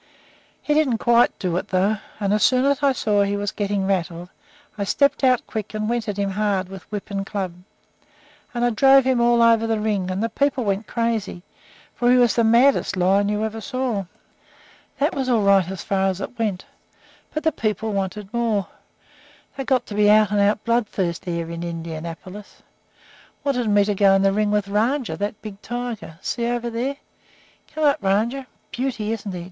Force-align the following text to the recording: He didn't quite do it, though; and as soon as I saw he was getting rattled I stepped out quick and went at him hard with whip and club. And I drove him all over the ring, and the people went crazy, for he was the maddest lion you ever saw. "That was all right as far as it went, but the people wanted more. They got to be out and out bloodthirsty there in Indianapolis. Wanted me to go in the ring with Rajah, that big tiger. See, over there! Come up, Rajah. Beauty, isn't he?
He 0.63 0.73
didn't 0.73 0.97
quite 0.97 1.37
do 1.37 1.55
it, 1.57 1.67
though; 1.67 1.97
and 2.19 2.33
as 2.33 2.41
soon 2.41 2.65
as 2.65 2.81
I 2.81 2.91
saw 2.91 3.21
he 3.21 3.37
was 3.37 3.51
getting 3.51 3.85
rattled 3.85 4.29
I 4.75 4.83
stepped 4.83 5.23
out 5.23 5.45
quick 5.45 5.75
and 5.75 5.87
went 5.87 6.09
at 6.09 6.17
him 6.17 6.31
hard 6.31 6.69
with 6.69 6.91
whip 6.91 7.11
and 7.11 7.23
club. 7.23 7.53
And 8.51 8.65
I 8.65 8.71
drove 8.71 9.03
him 9.03 9.21
all 9.21 9.43
over 9.43 9.67
the 9.67 9.79
ring, 9.79 10.09
and 10.09 10.23
the 10.23 10.29
people 10.29 10.63
went 10.63 10.87
crazy, 10.87 11.43
for 11.93 12.09
he 12.09 12.17
was 12.17 12.33
the 12.35 12.43
maddest 12.43 12.97
lion 12.97 13.29
you 13.29 13.45
ever 13.45 13.61
saw. 13.61 14.05
"That 14.97 15.13
was 15.13 15.29
all 15.29 15.43
right 15.43 15.69
as 15.69 15.83
far 15.83 16.07
as 16.07 16.19
it 16.19 16.39
went, 16.39 16.65
but 17.31 17.43
the 17.43 17.51
people 17.51 17.93
wanted 17.93 18.33
more. 18.33 18.65
They 19.55 19.63
got 19.65 19.85
to 19.85 19.93
be 19.93 20.09
out 20.09 20.31
and 20.31 20.39
out 20.39 20.63
bloodthirsty 20.63 21.33
there 21.35 21.51
in 21.51 21.61
Indianapolis. 21.61 22.63
Wanted 23.43 23.69
me 23.69 23.85
to 23.85 23.93
go 23.93 24.15
in 24.15 24.23
the 24.23 24.33
ring 24.33 24.49
with 24.49 24.67
Rajah, 24.67 25.17
that 25.17 25.39
big 25.43 25.61
tiger. 25.61 26.17
See, 26.23 26.47
over 26.47 26.71
there! 26.71 26.97
Come 27.75 27.83
up, 27.83 27.99
Rajah. 28.01 28.47
Beauty, 28.71 29.11
isn't 29.11 29.31
he? 29.31 29.39